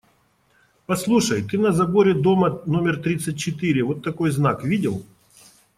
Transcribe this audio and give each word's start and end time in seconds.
Послушай: 0.87 1.43
ты 1.43 1.59
на 1.59 1.73
заборе 1.79 2.15
дома 2.15 2.59
номер 2.65 2.99
тридцать 3.03 3.37
четыре 3.37 3.83
вот 3.83 4.03
такой 4.03 4.31
знак 4.31 4.63
видел? 4.63 5.03